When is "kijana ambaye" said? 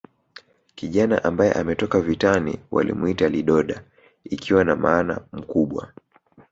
0.75-1.51